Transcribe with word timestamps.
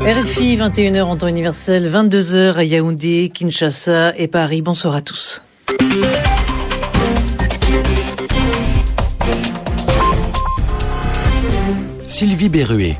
RFI, 0.00 0.56
21h 0.56 1.02
en 1.02 1.18
temps 1.18 1.26
universel, 1.26 1.86
22h 1.90 2.54
à 2.54 2.64
Yaoundé, 2.64 3.30
Kinshasa 3.34 4.16
et 4.16 4.26
Paris. 4.26 4.62
Bonsoir 4.62 4.94
à 4.94 5.02
tous. 5.02 5.44
Sylvie 12.06 12.48
Berruet. 12.48 12.96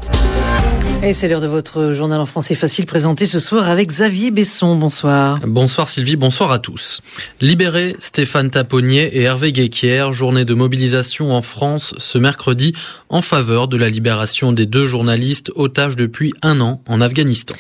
Et 1.02 1.14
c'est 1.14 1.28
l'heure 1.28 1.40
de 1.40 1.46
votre 1.46 1.94
journal 1.94 2.20
en 2.20 2.26
français 2.26 2.54
facile 2.54 2.84
présenté 2.84 3.24
ce 3.24 3.38
soir 3.38 3.70
avec 3.70 3.88
Xavier 3.88 4.30
Besson. 4.30 4.76
Bonsoir. 4.76 5.40
Bonsoir 5.46 5.88
Sylvie, 5.88 6.16
bonsoir 6.16 6.52
à 6.52 6.58
tous. 6.58 7.00
Libéré 7.40 7.96
Stéphane 8.00 8.50
Taponnier 8.50 9.16
et 9.16 9.22
Hervé 9.22 9.50
Guéquière, 9.50 10.12
journée 10.12 10.44
de 10.44 10.52
mobilisation 10.52 11.32
en 11.32 11.40
France 11.40 11.94
ce 11.96 12.18
mercredi 12.18 12.74
en 13.08 13.22
faveur 13.22 13.66
de 13.66 13.78
la 13.78 13.88
libération 13.88 14.52
des 14.52 14.66
deux 14.66 14.84
journalistes 14.84 15.50
otages 15.54 15.96
depuis 15.96 16.34
un 16.42 16.60
an 16.60 16.82
en 16.86 17.00
Afghanistan. 17.00 17.54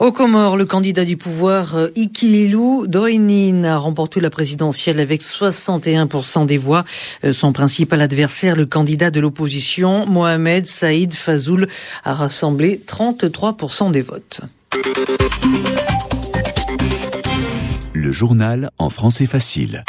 Au 0.00 0.12
Comores, 0.12 0.56
le 0.56 0.64
candidat 0.64 1.04
du 1.04 1.18
pouvoir 1.18 1.76
euh, 1.76 1.88
Ikililou 1.94 2.86
Doinin 2.86 3.64
a 3.64 3.76
remporté 3.76 4.18
la 4.20 4.30
présidentielle 4.30 4.98
avec 4.98 5.20
61% 5.20 6.46
des 6.46 6.56
voix. 6.56 6.86
Euh, 7.22 7.34
son 7.34 7.52
principal 7.52 8.00
adversaire, 8.00 8.56
le 8.56 8.64
candidat 8.64 9.10
de 9.10 9.20
l'opposition, 9.20 10.06
Mohamed 10.06 10.66
Saïd 10.66 11.12
Fazoul, 11.12 11.68
a 12.02 12.14
rassemblé 12.14 12.80
33% 12.86 13.90
des 13.90 14.00
votes. 14.00 14.40
Le 17.92 18.10
journal 18.10 18.70
en 18.78 18.88
français 18.88 19.26
facile. 19.26 19.84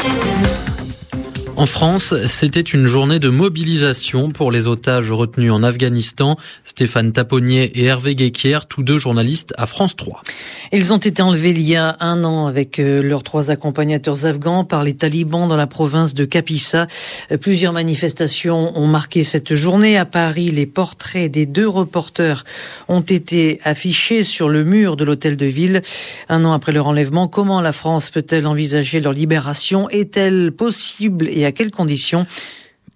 En 1.62 1.68
France, 1.68 2.16
c'était 2.26 2.60
une 2.60 2.88
journée 2.88 3.20
de 3.20 3.30
mobilisation 3.30 4.32
pour 4.32 4.52
les 4.52 4.66
otages 4.66 5.12
retenus 5.12 5.52
en 5.52 5.62
Afghanistan. 5.62 6.36
Stéphane 6.64 7.12
Taponnier 7.12 7.66
et 7.76 7.84
Hervé 7.84 8.16
Guéquière, 8.16 8.66
tous 8.66 8.82
deux 8.82 8.98
journalistes 8.98 9.54
à 9.60 9.68
France 9.68 9.96
3. 9.96 10.24
Ils 10.72 10.92
ont 10.92 10.98
été 10.98 11.22
enlevés 11.22 11.52
il 11.52 11.62
y 11.62 11.76
a 11.76 11.98
un 12.00 12.24
an 12.24 12.48
avec 12.48 12.80
euh, 12.80 13.04
leurs 13.04 13.22
trois 13.22 13.52
accompagnateurs 13.52 14.26
afghans 14.26 14.64
par 14.64 14.82
les 14.82 14.96
talibans 14.96 15.48
dans 15.48 15.56
la 15.56 15.68
province 15.68 16.16
de 16.16 16.26
Kapisa. 16.26 16.88
Euh, 17.32 17.38
plusieurs 17.38 17.74
manifestations 17.74 18.76
ont 18.76 18.88
marqué 18.88 19.24
cette 19.24 19.54
journée. 19.54 19.98
À 19.98 20.06
Paris, 20.06 20.50
les 20.50 20.66
portraits 20.66 21.30
des 21.30 21.46
deux 21.46 21.68
reporters 21.68 22.44
ont 22.88 23.02
été 23.02 23.60
affichés 23.64 24.24
sur 24.24 24.50
le 24.50 24.64
mur 24.64 24.96
de 24.96 25.04
l'hôtel 25.04 25.38
de 25.38 25.46
ville. 25.46 25.84
Un 26.28 26.44
an 26.44 26.54
après 26.54 26.72
leur 26.72 26.88
enlèvement, 26.88 27.28
comment 27.28 27.62
la 27.62 27.72
France 27.72 28.10
peut-elle 28.10 28.48
envisager 28.48 29.00
leur 29.00 29.14
libération? 29.14 29.88
Est-elle 29.92 30.52
possible 30.52 31.28
et 31.30 31.51
quelles 31.52 31.72
conditions 31.72 32.26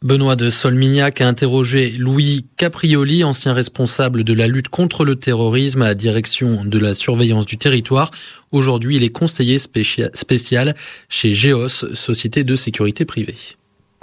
Benoît 0.01 0.35
de 0.35 0.51
Solmignac 0.51 1.21
a 1.21 1.27
interrogé 1.27 1.89
Louis 1.89 2.45
Caprioli, 2.57 3.23
ancien 3.23 3.53
responsable 3.53 4.23
de 4.23 4.33
la 4.33 4.47
lutte 4.47 4.69
contre 4.69 5.03
le 5.03 5.15
terrorisme 5.15 5.81
à 5.81 5.85
la 5.85 5.95
direction 5.95 6.63
de 6.63 6.77
la 6.77 6.93
surveillance 6.93 7.47
du 7.47 7.57
territoire. 7.57 8.11
Aujourd'hui, 8.51 8.97
il 8.97 9.03
est 9.03 9.09
conseiller 9.09 9.57
spécial 9.57 10.75
chez 11.09 11.33
GEOS, 11.33 11.95
Société 11.95 12.43
de 12.43 12.55
sécurité 12.55 13.03
privée. 13.03 13.35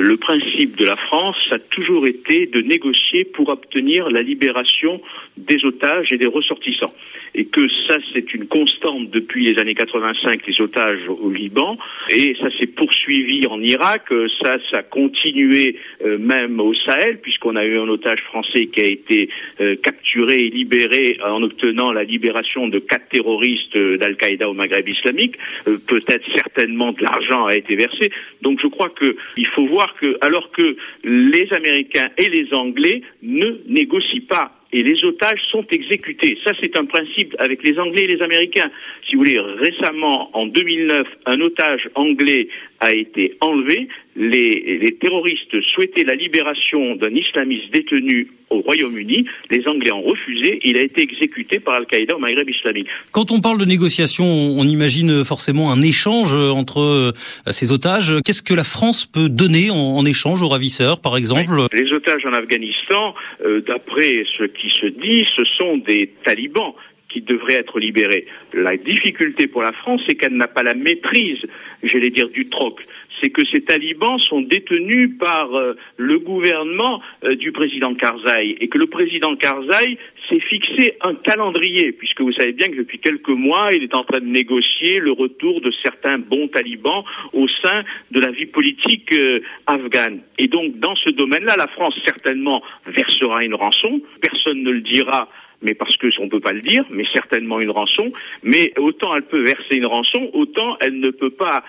Le 0.03 0.17
principe 0.17 0.75
de 0.77 0.84
la 0.84 0.97
France 0.97 1.39
a 1.53 1.61
toujours 1.61 2.08
été 2.08 2.47
de 2.47 2.61
négocier 2.61 3.22
pour 3.22 3.50
obtenir 3.50 4.11
la 4.11 4.20
libération 4.20 5.00
des 5.36 5.64
otages 5.64 6.12
et 6.12 6.19
des 6.19 6.27
ressortissants. 6.27 6.92
Et 7.36 7.45
que 7.45 7.69
ça, 7.86 7.95
c'est 8.12 8.34
une 8.34 8.47
constante 8.47 9.11
depuis 9.11 9.47
les 9.47 9.61
années 9.61 9.77
85, 9.77 10.45
les 10.45 10.61
otages 10.61 11.08
au 11.08 11.30
Liban. 11.30 11.78
Et 12.11 12.34
ça 12.41 12.48
s'est 12.58 12.67
poursuivi 12.67 13.47
en 13.47 13.61
Irak. 13.61 14.08
Ça, 14.42 14.58
ça 14.73 14.78
a 14.78 14.83
continué 14.83 15.77
euh, 16.05 16.19
même 16.19 16.58
au 16.58 16.75
Sahel, 16.75 17.20
puisqu'on 17.20 17.55
a 17.55 17.64
eu 17.64 17.78
un 17.78 17.89
otage 17.89 18.23
français 18.23 18.67
qui 18.67 18.80
a 18.80 18.86
été 18.86 19.28
euh, 19.61 19.77
capturé 19.77 20.47
et 20.47 20.50
libéré 20.50 21.18
en 21.24 21.45
obtenant 21.45 21.92
la 21.92 22.02
libération 22.02 22.67
de 22.67 22.80
quatre 22.80 23.08
terroristes 23.08 23.79
d'Al-Qaïda 23.79 24.48
au 24.48 24.52
Maghreb 24.52 24.89
islamique. 24.89 25.36
Euh, 25.68 25.79
peut-être 25.86 26.27
certainement 26.35 26.91
de 26.91 27.02
l'argent 27.02 27.46
a 27.46 27.55
été 27.55 27.77
versé. 27.77 28.11
Donc 28.42 28.58
je 28.61 28.67
crois 28.67 28.91
qu'il 28.91 29.46
faut 29.55 29.67
voir 29.67 29.92
alors 30.20 30.51
que 30.51 30.77
les 31.05 31.53
Américains 31.53 32.11
et 32.19 32.29
les 32.29 32.53
Anglais 32.53 33.03
ne 33.23 33.58
négocient 33.69 34.27
pas 34.29 34.63
et 34.73 34.83
les 34.83 35.05
otages 35.05 35.41
sont 35.51 35.67
exécutés. 35.70 36.39
Ça, 36.45 36.53
c'est 36.61 36.77
un 36.79 36.86
principe 36.86 37.35
avec 37.39 37.63
les 37.63 37.79
Anglais 37.79 38.05
et 38.05 38.07
les 38.07 38.23
Américains. 38.23 38.70
Si 39.07 39.14
vous 39.14 39.20
voulez, 39.20 39.39
récemment, 39.39 40.30
en 40.36 40.47
2009, 40.47 41.07
un 41.27 41.41
otage 41.41 41.89
anglais 41.95 42.48
a 42.80 42.92
été 42.92 43.36
enlevé. 43.41 43.89
Les, 44.14 44.78
les 44.80 44.92
terroristes 44.96 45.61
souhaitaient 45.74 46.05
la 46.05 46.14
libération 46.14 46.96
d'un 46.96 47.14
islamiste 47.14 47.73
détenu 47.73 48.28
au 48.50 48.61
Royaume-Uni. 48.61 49.24
Les 49.50 49.67
Anglais 49.67 49.92
ont 49.92 50.02
refusé. 50.02 50.61
Il 50.64 50.77
a 50.77 50.83
été 50.83 51.02
exécuté 51.02 51.58
par 51.61 51.74
Al-Qaïda 51.74 52.17
au 52.17 52.18
Maghreb 52.18 52.48
islamique. 52.48 52.89
Quand 53.12 53.30
on 53.30 53.40
parle 53.40 53.58
de 53.58 53.64
négociation, 53.64 54.24
on 54.24 54.64
imagine 54.64 55.24
forcément 55.24 55.73
un 55.73 55.80
échange 55.80 56.34
entre 56.34 56.80
euh, 56.80 57.12
ces 57.50 57.73
otages. 57.73 58.12
Qu'est-ce 58.24 58.42
que 58.42 58.55
la 58.55 58.64
France 58.64 59.06
peut 59.06 59.28
donner 59.28 59.70
en, 59.70 60.05
échange 60.05 60.42
aux 60.42 60.48
ravisseurs, 60.48 61.00
par 61.00 61.17
exemple? 61.17 61.67
Les 61.73 61.92
otages 61.92 62.24
en 62.27 62.33
Afghanistan, 62.33 63.14
euh, 63.44 63.62
d'après 63.67 64.24
ce 64.36 64.44
qui 64.44 64.68
se 64.80 64.86
dit, 64.86 65.24
ce 65.36 65.44
sont 65.56 65.79
des 65.79 66.12
talibans 66.24 66.74
qui 67.12 67.20
devraient 67.20 67.58
être 67.58 67.78
libérés. 67.78 68.27
La 68.52 68.77
difficulté 68.77 69.46
pour 69.46 69.62
la 69.62 69.73
France, 69.73 70.00
c'est 70.06 70.14
qu'elle 70.14 70.36
n'a 70.36 70.48
pas 70.48 70.62
la 70.62 70.74
maîtrise, 70.74 71.40
j'allais 71.83 72.11
dire, 72.11 72.28
du 72.28 72.48
troc 72.48 72.80
c'est 73.23 73.30
que 73.30 73.42
ces 73.46 73.62
talibans 73.62 74.18
sont 74.18 74.40
détenus 74.40 75.11
par 75.18 75.55
euh, 75.55 75.74
le 75.96 76.18
gouvernement 76.18 77.00
euh, 77.24 77.36
du 77.36 77.52
président 77.52 77.95
Karzai 77.95 78.56
et 78.61 78.68
que 78.68 78.78
le 78.78 78.86
président 78.86 79.36
Karzai 79.36 79.98
s'est 80.28 80.40
fixé 80.40 80.96
un 81.00 81.14
calendrier, 81.14 81.92
puisque 81.92 82.20
vous 82.20 82.33
savez 82.33 82.52
bien 82.52 82.68
que 82.68 82.77
depuis 82.77 82.98
quelques 82.98 83.29
mois, 83.29 83.70
il 83.73 83.83
est 83.83 83.94
en 83.94 84.05
train 84.05 84.20
de 84.20 84.27
négocier 84.27 84.98
le 84.98 85.12
retour 85.12 85.61
de 85.61 85.73
certains 85.84 86.18
bons 86.18 86.48
talibans 86.48 87.05
au 87.33 87.46
sein 87.62 87.83
de 88.11 88.20
la 88.20 88.30
vie 88.30 88.46
politique 88.46 89.12
euh, 89.12 89.40
afghane. 89.67 90.20
Et 90.39 90.48
donc, 90.48 90.79
dans 90.79 90.96
ce 90.96 91.11
domaine-là, 91.11 91.55
la 91.56 91.68
France 91.68 91.94
certainement 92.05 92.62
versera 92.86 93.44
une 93.44 93.55
rançon. 93.55 94.00
Personne 94.20 94.62
ne 94.62 94.70
le 94.70 94.80
dira 94.80 95.29
mais 95.62 95.74
parce 95.74 95.96
que 95.96 96.08
on 96.20 96.28
peut 96.28 96.40
pas 96.40 96.52
le 96.52 96.61
dire, 96.61 96.84
mais 96.90 97.05
certainement 97.12 97.61
une 97.61 97.70
rançon. 97.70 98.12
Mais 98.42 98.73
autant 98.78 99.14
elle 99.14 99.23
peut 99.23 99.42
verser 99.42 99.77
une 99.77 99.86
rançon, 99.86 100.30
autant 100.33 100.77
elle 100.80 100.98
ne 100.98 101.11
peut 101.11 101.30
pas 101.30 101.64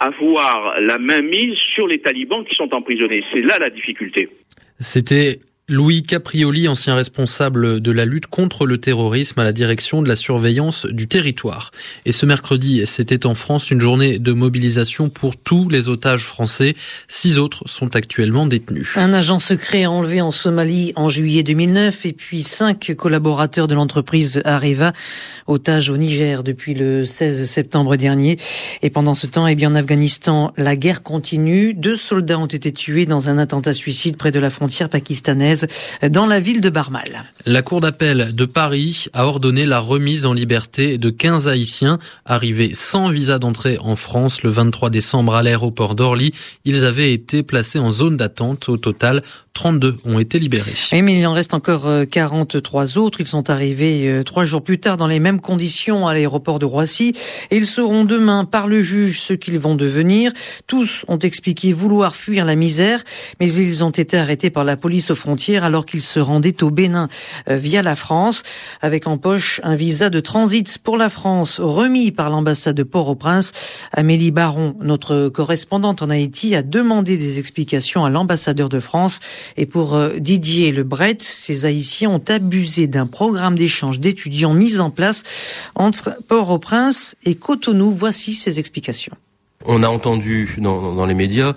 avoir 0.00 0.80
la 0.80 0.98
main 0.98 1.20
mise 1.20 1.56
sur 1.74 1.86
les 1.86 2.00
talibans 2.00 2.44
qui 2.44 2.54
sont 2.56 2.74
emprisonnés. 2.74 3.22
C'est 3.32 3.42
là 3.42 3.58
la 3.58 3.70
difficulté. 3.70 4.28
Louis 5.68 6.04
Caprioli, 6.04 6.68
ancien 6.68 6.94
responsable 6.94 7.80
de 7.80 7.90
la 7.90 8.04
lutte 8.04 8.28
contre 8.28 8.66
le 8.66 8.78
terrorisme 8.78 9.40
à 9.40 9.42
la 9.42 9.52
direction 9.52 10.00
de 10.00 10.08
la 10.08 10.14
surveillance 10.14 10.86
du 10.86 11.08
territoire. 11.08 11.72
Et 12.04 12.12
ce 12.12 12.24
mercredi, 12.24 12.86
c'était 12.86 13.26
en 13.26 13.34
France 13.34 13.72
une 13.72 13.80
journée 13.80 14.20
de 14.20 14.32
mobilisation 14.32 15.08
pour 15.08 15.36
tous 15.36 15.68
les 15.68 15.88
otages 15.88 16.24
français. 16.24 16.76
Six 17.08 17.40
autres 17.40 17.64
sont 17.66 17.96
actuellement 17.96 18.46
détenus. 18.46 18.92
Un 18.94 19.12
agent 19.12 19.40
secret 19.40 19.86
enlevé 19.86 20.20
en 20.20 20.30
Somalie 20.30 20.92
en 20.94 21.08
juillet 21.08 21.42
2009 21.42 22.06
et 22.06 22.12
puis 22.12 22.44
cinq 22.44 22.94
collaborateurs 22.96 23.66
de 23.66 23.74
l'entreprise 23.74 24.42
Areva, 24.44 24.92
otages 25.48 25.90
au 25.90 25.96
Niger 25.96 26.44
depuis 26.44 26.74
le 26.74 27.04
16 27.04 27.44
septembre 27.50 27.96
dernier. 27.96 28.38
Et 28.82 28.90
pendant 28.90 29.16
ce 29.16 29.26
temps, 29.26 29.48
eh 29.48 29.56
bien, 29.56 29.72
en 29.72 29.74
Afghanistan, 29.74 30.52
la 30.56 30.76
guerre 30.76 31.02
continue. 31.02 31.74
Deux 31.74 31.96
soldats 31.96 32.38
ont 32.38 32.46
été 32.46 32.70
tués 32.70 33.04
dans 33.04 33.28
un 33.28 33.38
attentat 33.38 33.74
suicide 33.74 34.16
près 34.16 34.30
de 34.30 34.38
la 34.38 34.50
frontière 34.50 34.88
pakistanaise 34.88 35.55
dans 36.08 36.26
la 36.26 36.40
ville 36.40 36.60
de 36.60 36.70
Barmal. 36.70 37.24
La 37.44 37.62
Cour 37.62 37.80
d'appel 37.80 38.34
de 38.34 38.44
Paris 38.44 39.06
a 39.12 39.26
ordonné 39.26 39.66
la 39.66 39.78
remise 39.78 40.26
en 40.26 40.32
liberté 40.32 40.98
de 40.98 41.10
15 41.10 41.48
Haïtiens 41.48 41.98
arrivés 42.24 42.72
sans 42.74 43.08
visa 43.08 43.38
d'entrée 43.38 43.78
en 43.78 43.96
France 43.96 44.42
le 44.42 44.50
23 44.50 44.90
décembre 44.90 45.34
à 45.34 45.42
l'aéroport 45.42 45.94
d'Orly. 45.94 46.32
Ils 46.64 46.84
avaient 46.84 47.12
été 47.12 47.42
placés 47.42 47.78
en 47.78 47.90
zone 47.90 48.16
d'attente. 48.16 48.68
Au 48.68 48.76
total, 48.76 49.22
32 49.56 49.96
ont 50.04 50.18
été 50.18 50.38
libérés. 50.38 50.74
mais 50.92 51.18
il 51.18 51.26
en 51.26 51.32
reste 51.32 51.54
encore 51.54 51.88
43 52.10 52.98
euh, 52.98 53.00
autres. 53.00 53.20
Ils 53.22 53.26
sont 53.26 53.48
arrivés 53.48 54.06
euh, 54.06 54.22
trois 54.22 54.44
jours 54.44 54.62
plus 54.62 54.78
tard 54.78 54.98
dans 54.98 55.06
les 55.06 55.18
mêmes 55.18 55.40
conditions 55.40 56.06
à 56.06 56.12
l'aéroport 56.12 56.58
de 56.58 56.66
Roissy. 56.66 57.14
Et 57.50 57.56
ils 57.56 57.66
seront 57.66 58.04
demain 58.04 58.44
par 58.44 58.68
le 58.68 58.82
juge 58.82 59.20
ce 59.20 59.32
qu'ils 59.32 59.58
vont 59.58 59.74
devenir. 59.74 60.32
Tous 60.66 61.04
ont 61.08 61.18
expliqué 61.18 61.72
vouloir 61.72 62.16
fuir 62.16 62.44
la 62.44 62.54
misère, 62.54 63.02
mais 63.40 63.50
ils 63.50 63.82
ont 63.82 63.90
été 63.90 64.18
arrêtés 64.18 64.50
par 64.50 64.64
la 64.64 64.76
police 64.76 65.10
aux 65.10 65.14
frontières 65.14 65.45
alors 65.54 65.86
qu'ils 65.86 66.02
se 66.02 66.18
rendaient 66.18 66.62
au 66.62 66.70
Bénin 66.70 67.08
euh, 67.48 67.56
via 67.56 67.82
la 67.82 67.94
France, 67.94 68.42
avec 68.82 69.06
en 69.06 69.18
poche 69.18 69.60
un 69.62 69.76
visa 69.76 70.10
de 70.10 70.20
transit 70.20 70.78
pour 70.78 70.96
la 70.96 71.08
France 71.08 71.60
remis 71.60 72.10
par 72.10 72.30
l'ambassade 72.30 72.76
de 72.76 72.82
Port-au-Prince. 72.82 73.52
Amélie 73.92 74.30
Baron, 74.30 74.76
notre 74.80 75.28
correspondante 75.28 76.02
en 76.02 76.10
Haïti, 76.10 76.54
a 76.54 76.62
demandé 76.62 77.16
des 77.16 77.38
explications 77.38 78.04
à 78.04 78.10
l'ambassadeur 78.10 78.68
de 78.68 78.80
France. 78.80 79.20
Et 79.56 79.66
pour 79.66 79.94
euh, 79.94 80.18
Didier 80.18 80.72
Lebret, 80.72 81.18
ces 81.20 81.64
Haïtiens 81.64 82.10
ont 82.10 82.22
abusé 82.28 82.86
d'un 82.86 83.06
programme 83.06 83.56
d'échange 83.56 84.00
d'étudiants 84.00 84.54
mis 84.54 84.80
en 84.80 84.90
place 84.90 85.22
entre 85.74 86.16
Port-au-Prince 86.28 87.16
et 87.24 87.34
Cotonou. 87.34 87.90
Voici 87.90 88.34
ses 88.34 88.58
explications. 88.58 89.14
On 89.64 89.82
a 89.82 89.88
entendu 89.88 90.58
dans 90.58 91.06
les 91.06 91.14
médias 91.14 91.54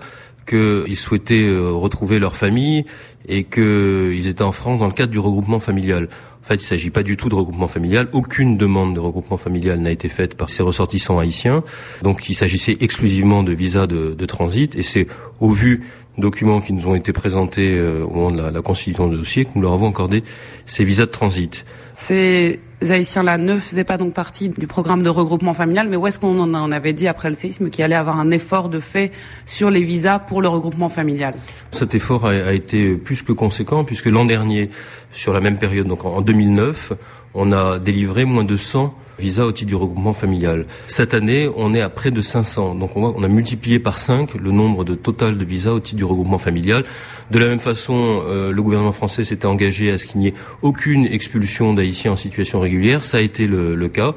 qu'ils 0.50 0.96
souhaitaient 0.96 1.46
euh, 1.46 1.70
retrouver 1.70 2.18
leur 2.18 2.36
famille 2.36 2.84
et 3.28 3.44
qu'ils 3.44 4.26
étaient 4.26 4.42
en 4.42 4.52
France 4.52 4.80
dans 4.80 4.86
le 4.86 4.92
cadre 4.92 5.12
du 5.12 5.20
regroupement 5.20 5.60
familial. 5.60 6.08
En 6.42 6.46
fait, 6.46 6.54
il 6.54 6.64
ne 6.64 6.68
s'agit 6.68 6.90
pas 6.90 7.04
du 7.04 7.16
tout 7.16 7.28
de 7.28 7.34
regroupement 7.34 7.68
familial. 7.68 8.08
Aucune 8.12 8.56
demande 8.56 8.94
de 8.94 9.00
regroupement 9.00 9.36
familial 9.36 9.78
n'a 9.78 9.92
été 9.92 10.08
faite 10.08 10.36
par 10.36 10.48
ces 10.48 10.62
ressortissants 10.62 11.18
haïtiens. 11.18 11.62
Donc, 12.02 12.28
il 12.28 12.34
s'agissait 12.34 12.76
exclusivement 12.80 13.42
de 13.42 13.52
visas 13.52 13.86
de, 13.86 14.14
de 14.18 14.26
transit. 14.26 14.74
Et 14.74 14.82
c'est 14.82 15.06
au 15.38 15.50
vu 15.50 15.82
documents 16.18 16.60
qui 16.60 16.72
nous 16.72 16.88
ont 16.88 16.94
été 16.94 17.12
présentés 17.12 17.76
euh, 17.76 18.04
au 18.04 18.10
moment 18.10 18.30
de 18.30 18.42
la, 18.42 18.50
la 18.50 18.62
constitution 18.62 19.08
du 19.08 19.16
dossier 19.16 19.44
que 19.44 19.50
nous 19.54 19.62
leur 19.62 19.72
avons 19.72 19.90
accordé 19.90 20.22
ces 20.66 20.84
visas 20.84 21.06
de 21.06 21.10
transit. 21.10 21.64
Ces 21.94 22.60
Haïtiens-là 22.82 23.36
ne 23.36 23.58
faisaient 23.58 23.84
pas 23.84 23.98
donc 23.98 24.14
partie 24.14 24.48
du 24.48 24.66
programme 24.66 25.02
de 25.02 25.10
regroupement 25.10 25.54
familial, 25.54 25.88
mais 25.88 25.96
où 25.96 26.06
est-ce 26.06 26.18
qu'on 26.18 26.40
en 26.40 26.72
avait 26.72 26.92
dit 26.92 27.08
après 27.08 27.28
le 27.28 27.34
séisme 27.34 27.68
qu'il 27.70 27.84
allait 27.84 27.94
avoir 27.94 28.18
un 28.18 28.30
effort 28.30 28.68
de 28.68 28.80
fait 28.80 29.12
sur 29.44 29.70
les 29.70 29.82
visas 29.82 30.18
pour 30.18 30.40
le 30.40 30.48
regroupement 30.48 30.88
familial? 30.88 31.34
Cet 31.72 31.94
effort 31.94 32.26
a, 32.26 32.30
a 32.30 32.52
été 32.52 32.96
plus 32.96 33.22
que 33.22 33.32
conséquent, 33.32 33.84
puisque 33.84 34.06
l'an 34.06 34.24
dernier, 34.24 34.70
sur 35.12 35.32
la 35.32 35.40
même 35.40 35.58
période, 35.58 35.86
donc 35.86 36.04
en 36.04 36.22
2009, 36.22 36.92
on 37.34 37.52
a 37.52 37.78
délivré 37.78 38.24
moins 38.24 38.44
de 38.44 38.56
100 38.56 38.94
visas 39.20 39.44
au 39.44 39.52
titre 39.52 39.68
du 39.68 39.74
regroupement 39.74 40.12
familial. 40.12 40.66
Cette 40.86 41.14
année, 41.14 41.48
on 41.56 41.74
est 41.74 41.80
à 41.80 41.88
près 41.88 42.10
de 42.10 42.20
500. 42.20 42.74
Donc 42.74 42.96
on, 42.96 43.04
on 43.04 43.22
a 43.22 43.28
multiplié 43.28 43.78
par 43.78 43.98
5 43.98 44.34
le 44.34 44.50
nombre 44.50 44.84
de 44.84 44.94
total 44.94 45.38
de 45.38 45.44
visas 45.44 45.72
au 45.72 45.80
titre 45.80 45.96
du 45.96 46.04
regroupement 46.04 46.38
familial. 46.38 46.84
De 47.30 47.38
la 47.38 47.46
même 47.46 47.60
façon, 47.60 48.22
euh, 48.26 48.50
le 48.50 48.62
gouvernement 48.62 48.92
français 48.92 49.22
s'était 49.22 49.46
engagé 49.46 49.90
à 49.90 49.98
ce 49.98 50.06
qu'il 50.06 50.20
n'y 50.20 50.28
ait 50.28 50.34
aucune 50.62 51.06
expulsion 51.06 51.74
d'Haïtiens 51.74 52.12
en 52.12 52.16
situation 52.16 52.60
régulière. 52.60 53.04
Ça 53.04 53.18
a 53.18 53.20
été 53.20 53.46
le, 53.46 53.88
cas. 53.88 54.14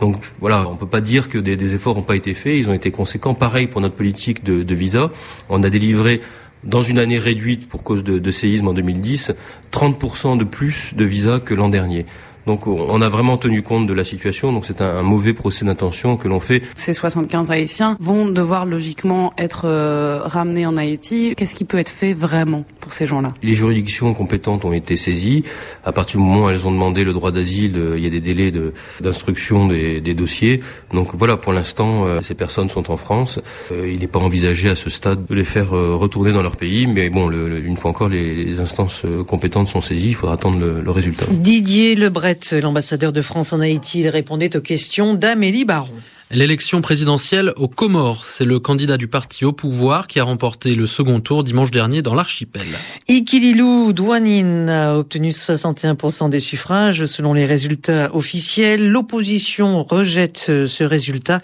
Donc 0.00 0.16
voilà, 0.40 0.68
on 0.68 0.76
peut 0.76 0.86
pas 0.86 1.00
dire 1.00 1.28
que 1.28 1.38
des, 1.38 1.74
efforts 1.74 1.96
n'ont 1.96 2.02
pas 2.02 2.16
été 2.16 2.34
faits. 2.34 2.54
Ils 2.56 2.70
ont 2.70 2.74
été 2.74 2.90
conséquents. 2.90 3.34
Pareil 3.34 3.66
pour 3.66 3.80
notre 3.80 3.94
politique 3.94 4.44
de, 4.44 4.62
de 4.62 4.74
visa. 4.74 5.10
On 5.48 5.62
a 5.62 5.70
délivré 5.70 6.20
dans 6.64 6.82
une 6.82 6.98
année 6.98 7.18
réduite 7.18 7.68
pour 7.68 7.82
cause 7.82 8.04
de 8.04 8.30
séisme 8.30 8.68
en 8.68 8.72
2010, 8.72 9.32
30% 9.72 10.38
de 10.38 10.44
plus 10.44 10.94
de 10.94 11.04
visas 11.04 11.40
que 11.40 11.54
l'an 11.54 11.68
dernier. 11.68 12.06
Donc 12.46 12.66
on 12.66 13.00
a 13.00 13.08
vraiment 13.08 13.36
tenu 13.36 13.62
compte 13.62 13.86
de 13.86 13.92
la 13.92 14.04
situation, 14.04 14.52
donc 14.52 14.64
c'est 14.66 14.80
un, 14.80 14.98
un, 14.98 15.02
mauvais 15.02 15.32
procès 15.32 15.64
d'intention 15.64 16.16
que 16.16 16.28
l'on 16.28 16.40
fait. 16.40 16.62
Ces 16.74 16.94
75 16.94 17.50
Haïtiens 17.50 17.96
vont 18.00 18.26
devoir 18.26 18.66
logiquement 18.66 19.32
être 19.38 19.62
euh, 19.66 20.20
ramenés 20.24 20.66
en 20.66 20.76
Haïti. 20.76 21.34
Qu'est-ce 21.36 21.54
qui 21.54 21.64
peut 21.64 21.78
être 21.78 21.90
fait 21.90 22.14
vraiment 22.14 22.64
pour 22.80 22.92
ces 22.92 23.06
gens-là? 23.06 23.32
Les 23.42 23.54
juridictions 23.54 24.12
compétentes 24.14 24.64
ont 24.64 24.72
été 24.72 24.96
saisies. 24.96 25.44
À 25.84 25.92
partir 25.92 26.18
du 26.18 26.26
moment 26.26 26.46
où 26.46 26.50
elles 26.50 26.66
ont 26.66 26.72
demandé 26.72 27.04
le 27.04 27.12
droit 27.12 27.30
d'asile, 27.30 27.76
euh, 27.76 27.98
il 27.98 28.04
y 28.04 28.06
a 28.06 28.10
des 28.10 28.20
délais 28.20 28.52
d'instruction 29.00 29.66
de, 29.66 29.74
des, 29.74 30.00
des, 30.00 30.14
dossiers. 30.14 30.60
Donc 30.92 31.14
voilà, 31.14 31.36
pour 31.36 31.52
l'instant, 31.52 32.06
euh, 32.06 32.20
ces 32.22 32.34
personnes 32.34 32.68
sont 32.68 32.90
en 32.90 32.96
France. 32.96 33.40
Euh, 33.70 33.90
il 33.90 34.00
n'est 34.00 34.06
pas 34.06 34.18
envisagé 34.18 34.68
à 34.68 34.74
ce 34.74 34.90
stade 34.90 35.26
de 35.26 35.34
les 35.34 35.44
faire 35.44 35.74
euh, 35.74 35.94
retourner 35.94 36.32
dans 36.32 36.42
leur 36.42 36.56
pays, 36.56 36.86
mais 36.86 37.10
bon, 37.10 37.28
le, 37.28 37.48
le, 37.48 37.64
une 37.64 37.76
fois 37.76 37.90
encore, 37.90 38.08
les, 38.08 38.34
les, 38.34 38.60
instances 38.60 39.04
compétentes 39.26 39.68
sont 39.68 39.80
saisies. 39.80 40.10
Il 40.10 40.14
faudra 40.14 40.34
attendre 40.34 40.58
le, 40.58 40.80
le 40.80 40.90
résultat. 40.90 41.26
Didier 41.30 41.94
Lebret 41.94 42.31
l'ambassadeur 42.52 43.12
de 43.12 43.22
France 43.22 43.52
en 43.52 43.60
Haïti, 43.60 44.08
répondait 44.08 44.56
aux 44.56 44.60
questions 44.60 45.14
d'Amélie 45.14 45.64
Baron. 45.64 45.92
L'élection 46.34 46.80
présidentielle 46.80 47.52
aux 47.56 47.68
Comores, 47.68 48.24
c'est 48.24 48.46
le 48.46 48.58
candidat 48.58 48.96
du 48.96 49.06
parti 49.06 49.44
au 49.44 49.52
pouvoir 49.52 50.06
qui 50.06 50.18
a 50.18 50.24
remporté 50.24 50.74
le 50.74 50.86
second 50.86 51.20
tour 51.20 51.44
dimanche 51.44 51.70
dernier 51.70 52.00
dans 52.00 52.14
l'archipel. 52.14 52.62
Ikililou 53.06 53.92
Douanine 53.92 54.70
a 54.70 54.96
obtenu 54.96 55.28
61% 55.28 56.30
des 56.30 56.40
suffrages 56.40 57.04
selon 57.04 57.34
les 57.34 57.44
résultats 57.44 58.16
officiels. 58.16 58.88
L'opposition 58.88 59.82
rejette 59.82 60.38
ce 60.66 60.84
résultat. 60.84 61.42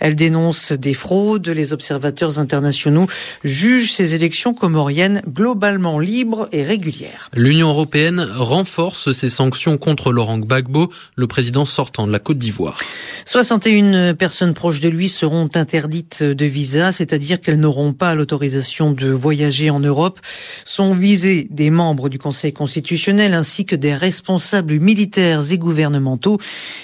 Elle 0.00 0.16
dénonce 0.16 0.72
des 0.72 0.94
fraudes. 0.94 1.48
Les 1.48 1.72
observateurs 1.72 2.40
internationaux 2.40 3.06
jugent 3.44 3.92
ces 3.92 4.14
élections 4.14 4.52
comoriennes 4.52 5.22
globalement 5.28 6.00
libres 6.00 6.48
et 6.50 6.64
régulières. 6.64 7.30
L'Union 7.34 7.68
européenne 7.68 8.28
renforce 8.34 9.12
ses 9.12 9.28
sanctions 9.28 9.78
contre 9.78 10.10
Laurent 10.10 10.38
Gbagbo, 10.38 10.90
le 11.14 11.28
président 11.28 11.64
sortant 11.64 12.08
de 12.08 12.12
la 12.12 12.18
Côte 12.18 12.38
d'Ivoire. 12.38 12.78
61 13.26 14.14
personnes 14.24 14.54
proches 14.54 14.80
de 14.80 14.88
lui 14.88 15.10
seront 15.10 15.50
interdites 15.54 16.22
de 16.22 16.46
visa, 16.46 16.92
c'est-à-dire 16.92 17.42
qu'elles 17.42 17.60
n'auront 17.60 17.92
pas 17.92 18.14
l'autorisation 18.14 18.90
de 18.90 19.08
voyager 19.08 19.68
en 19.68 19.80
Europe. 19.80 20.18
Sont 20.64 20.94
visés 20.94 21.46
des 21.50 21.68
membres 21.68 22.08
du 22.08 22.18
Conseil 22.18 22.54
constitutionnel 22.54 23.34
ainsi 23.34 23.66
que 23.66 23.76
des 23.76 23.94
responsables 23.94 24.80
militaires 24.80 25.42
et 25.52 25.58
gouvernementaux. 25.58 26.38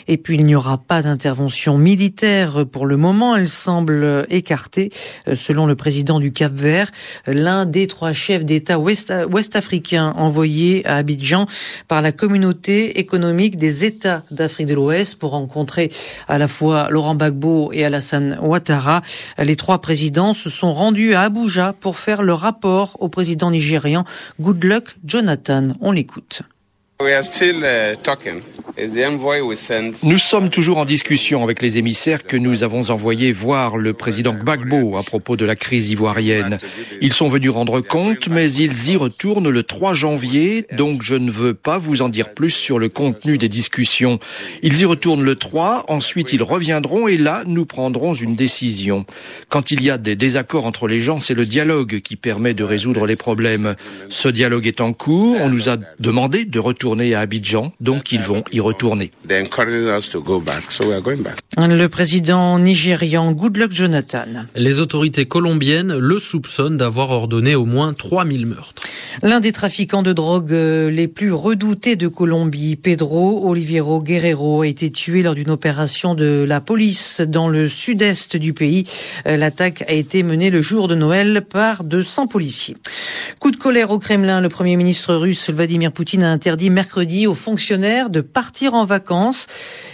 Et 0.06 0.19
puis 0.19 0.34
il 0.37 0.44
n'y 0.44 0.54
aura 0.54 0.76
pas 0.76 1.00
d'intervention 1.00 1.78
militaire 1.78 2.66
pour 2.70 2.84
le 2.84 2.98
moment. 2.98 3.34
Elle 3.34 3.48
semble 3.48 4.26
écartée, 4.28 4.90
selon 5.34 5.64
le 5.64 5.76
président 5.76 6.20
du 6.20 6.32
Cap 6.32 6.52
Vert, 6.52 6.90
l'un 7.26 7.64
des 7.64 7.87
trois 7.87 8.12
chefs 8.12 8.44
d'État 8.44 8.78
ouest-africains 8.78 10.12
envoyés 10.16 10.87
à 10.87 10.96
Abidjan 10.96 11.46
par 11.88 12.02
la 12.02 12.12
communauté 12.12 12.98
économique 12.98 13.56
des 13.56 13.87
États 13.87 14.25
d'Afrique 14.31 14.66
de 14.66 14.75
l'Ouest 14.75 15.19
pour 15.19 15.31
rencontrer 15.31 15.90
à 16.28 16.37
la 16.37 16.46
fois 16.46 16.90
Laurent 16.90 17.14
Gbagbo 17.14 17.30
Gbagbo 17.31 17.73
et 17.73 17.85
Alassane 17.85 18.38
Ouattara. 18.43 19.03
Les 19.38 19.56
trois 19.56 19.81
présidents 19.81 20.35
se 20.35 20.50
sont 20.50 20.73
rendus 20.73 21.15
à 21.15 21.23
Abuja 21.23 21.75
pour 21.81 21.99
faire 21.99 22.23
le 22.23 22.35
rapport 22.35 22.97
au 23.00 23.09
président 23.09 23.50
nigérian 23.50 24.05
Goodluck 24.41 24.97
Jonathan. 25.05 25.69
On 25.81 25.93
l'écoute. 25.93 26.43
Nous 30.02 30.19
sommes 30.19 30.50
toujours 30.50 30.79
en 30.79 30.85
discussion 30.85 31.43
avec 31.43 31.62
les 31.62 31.79
émissaires 31.79 32.25
que 32.25 32.37
nous 32.37 32.62
avons 32.62 32.91
envoyés 32.91 33.32
voir 33.32 33.79
le 33.79 33.94
président 33.94 34.35
Gbagbo 34.35 34.99
à 34.99 35.02
propos 35.02 35.37
de 35.38 35.47
la 35.47 35.56
crise 35.56 35.91
ivoirienne. 35.91 36.58
Ils 37.00 37.14
sont 37.14 37.29
venus 37.29 37.50
rendre 37.50 37.81
compte, 37.81 38.29
mais 38.29 38.52
ils 38.52 38.91
y 38.91 38.97
retournent 38.97 39.49
le 39.49 39.62
3 39.62 39.94
janvier, 39.94 40.67
donc 40.73 41.02
je 41.02 41.14
ne 41.14 41.31
veux 41.31 41.55
pas 41.55 41.79
vous 41.79 42.02
en 42.02 42.11
dire 42.11 42.35
plus 42.35 42.50
sur 42.50 42.79
le 42.79 42.91
contenu 42.91 43.38
des 43.38 43.49
discussions. 43.49 44.19
Ils 44.62 44.81
y 44.81 44.85
retournent 44.85 45.25
le 45.25 45.37
3, 45.37 45.87
ensuite 45.88 46.35
ils 46.35 46.43
reviendront 46.43 47.08
et 47.08 47.17
là, 47.17 47.44
nous 47.47 47.64
prendrons 47.64 48.12
une 48.12 48.37
décision. 48.37 49.06
Quand 49.49 49.70
il 49.70 49.82
y 49.82 49.91
a 49.91 49.97
des 49.97 50.17
désaccords 50.17 50.67
entre 50.67 50.87
les 50.87 51.00
gens, 51.00 51.20
c'est 51.20 51.35
le 51.35 51.47
dialogue 51.47 52.00
qui 52.00 52.17
permet 52.17 52.52
de 52.52 52.64
résoudre 52.64 53.06
les 53.06 53.17
problèmes. 53.17 53.75
Ce 54.11 54.29
dialogue 54.29 54.67
est 54.67 54.82
en 54.82 54.93
cours, 54.93 55.37
on 55.41 55.49
nous 55.49 55.70
a 55.70 55.79
demandé 55.99 56.44
de 56.44 56.58
retourner 56.58 56.89
retourner 56.90 57.14
à 57.14 57.20
Abidjan, 57.20 57.72
donc 57.81 58.10
ils 58.10 58.20
vont 58.20 58.42
y 58.50 58.58
retourner. 58.58 59.12
Le 61.56 61.87
président 61.87 62.58
nigérian 62.58 63.31
Goodluck 63.31 63.72
Jonathan. 63.72 64.46
Les 64.56 64.81
autorités 64.81 65.26
colombiennes 65.26 65.96
le 65.96 66.19
soupçonnent 66.19 66.76
d'avoir 66.76 67.11
ordonné 67.11 67.54
au 67.54 67.64
moins 67.64 67.92
3000 67.92 68.47
meurtres. 68.47 68.82
L'un 69.23 69.38
des 69.38 69.52
trafiquants 69.52 70.02
de 70.02 70.12
drogue 70.12 70.50
les 70.50 71.06
plus 71.06 71.32
redoutés 71.32 71.94
de 71.94 72.09
Colombie, 72.09 72.75
Pedro 72.75 73.49
Oliviero 73.49 74.02
Guerrero, 74.02 74.62
a 74.62 74.66
été 74.66 74.90
tué 74.90 75.23
lors 75.23 75.35
d'une 75.35 75.50
opération 75.50 76.14
de 76.14 76.44
la 76.47 76.61
police 76.61 77.20
dans 77.20 77.49
le 77.49 77.68
sud-est 77.68 78.37
du 78.37 78.52
pays. 78.52 78.87
L'attaque 79.25 79.85
a 79.88 79.92
été 79.92 80.25
menée 80.25 80.50
le 80.50 80.61
jour 80.61 80.88
de 80.88 80.97
Noël 80.97 81.44
par 81.49 81.85
200 81.85 82.26
policiers. 82.26 82.76
Coup 83.38 83.52
de 83.52 83.56
colère 83.56 83.90
au 83.92 84.00
Kremlin, 84.00 84.40
le 84.40 84.49
premier 84.49 84.75
ministre 84.76 85.14
russe 85.14 85.50
Vladimir 85.50 85.92
Poutine 85.92 86.25
a 86.25 86.30
interdit 86.30 86.70
mercredi 86.80 87.26
aux 87.26 87.34
fonctionnaires 87.34 88.08
de 88.08 88.22
partir 88.22 88.72
en 88.72 88.87
vacances. 88.87 89.49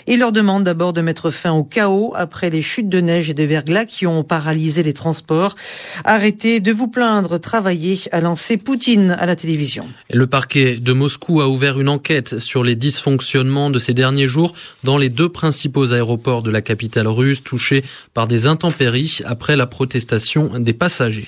Il 0.06 0.20
leur 0.20 0.30
demande 0.30 0.62
d'abord 0.62 0.92
de 0.92 1.00
mettre 1.00 1.32
fin 1.32 1.50
au 1.50 1.64
chaos 1.64 2.12
après 2.14 2.48
les 2.48 2.62
chutes 2.62 2.88
de 2.88 3.00
neige 3.00 3.28
et 3.28 3.34
de 3.34 3.42
verglas 3.42 3.86
qui 3.86 4.06
ont 4.06 4.22
paralysé 4.22 4.84
les 4.84 4.92
transports. 4.92 5.56
Arrêtez 6.04 6.60
de 6.60 6.70
vous 6.70 6.86
plaindre, 6.86 7.40
travaillez, 7.40 7.98
a 8.12 8.20
lancé 8.20 8.56
Poutine 8.56 9.16
à 9.18 9.26
la 9.26 9.34
télévision. 9.34 9.88
Le 10.12 10.28
parquet 10.28 10.76
de 10.76 10.92
Moscou 10.92 11.40
a 11.40 11.48
ouvert 11.48 11.80
une 11.80 11.88
enquête 11.88 12.38
sur 12.38 12.62
les 12.62 12.76
dysfonctionnements 12.76 13.70
de 13.70 13.80
ces 13.80 13.92
derniers 13.92 14.28
jours 14.28 14.54
dans 14.84 14.96
les 14.96 15.08
deux 15.08 15.28
principaux 15.28 15.92
aéroports 15.92 16.44
de 16.44 16.52
la 16.52 16.62
capitale 16.62 17.08
russe 17.08 17.42
touchés 17.42 17.82
par 18.14 18.28
des 18.28 18.46
intempéries 18.46 19.18
après 19.24 19.56
la 19.56 19.66
protestation 19.66 20.60
des 20.60 20.72
passagers. 20.72 21.26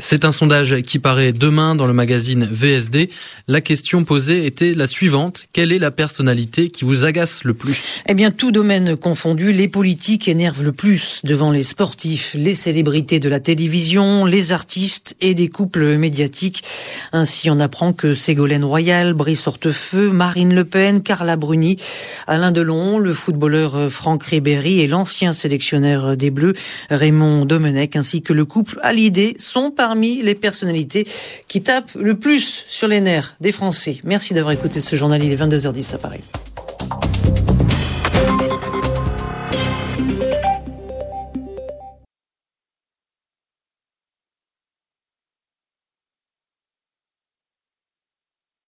C'est 0.00 0.24
un 0.24 0.30
sondage 0.30 0.80
qui 0.82 1.00
paraît 1.00 1.32
demain 1.32 1.74
dans 1.74 1.86
le 1.86 1.92
magazine 1.92 2.48
VSD. 2.48 3.10
La 3.48 3.60
question 3.60 4.04
posée 4.04 4.46
était 4.46 4.72
la 4.72 4.86
suivante. 4.86 5.46
Quelle 5.52 5.72
est 5.72 5.80
la 5.80 5.90
personnalité 5.90 6.68
qui 6.68 6.84
vous 6.84 7.04
agace 7.04 7.42
le 7.42 7.52
plus? 7.52 8.00
Eh 8.08 8.14
bien, 8.14 8.30
tout 8.30 8.52
domaine 8.52 8.96
confondu, 8.96 9.52
les 9.52 9.66
politiques 9.66 10.28
énervent 10.28 10.62
le 10.62 10.70
plus 10.70 11.20
devant 11.24 11.50
les 11.50 11.64
sportifs, 11.64 12.36
les 12.38 12.54
célébrités 12.54 13.18
de 13.18 13.28
la 13.28 13.40
télévision, 13.40 14.24
les 14.24 14.52
artistes 14.52 15.16
et 15.20 15.34
des 15.34 15.48
couples 15.48 15.96
médiatiques. 15.96 16.62
Ainsi, 17.10 17.50
on 17.50 17.58
apprend 17.58 17.92
que 17.92 18.14
Ségolène 18.14 18.64
Royal, 18.64 19.14
Brice 19.14 19.48
Hortefeux, 19.48 20.10
Marine 20.10 20.54
Le 20.54 20.64
Pen, 20.64 21.02
Carla 21.02 21.34
Bruni, 21.34 21.76
Alain 22.28 22.52
Delon, 22.52 23.00
le 23.00 23.12
footballeur 23.12 23.90
Franck 23.90 24.22
Ribéry 24.22 24.78
et 24.78 24.86
l'ancien 24.86 25.32
sélectionneur 25.32 26.16
des 26.16 26.30
Bleus, 26.30 26.54
Raymond 26.88 27.46
Domenech, 27.46 27.96
ainsi 27.96 28.22
que 28.22 28.32
le 28.32 28.44
couple 28.44 28.78
Hallyday 28.84 29.34
sont 29.38 29.72
par 29.72 29.87
parmi 29.88 30.20
les 30.20 30.34
personnalités 30.34 31.06
qui 31.46 31.62
tapent 31.62 31.94
le 31.94 32.14
plus 32.18 32.62
sur 32.68 32.88
les 32.88 33.00
nerfs 33.00 33.36
des 33.40 33.52
Français. 33.52 34.00
Merci 34.04 34.34
d'avoir 34.34 34.52
écouté 34.52 34.82
ce 34.82 34.96
journal. 34.96 35.24
Il 35.24 35.32
est 35.32 35.36
22h10 35.36 35.94
à 35.94 35.98
Paris. 35.98 36.20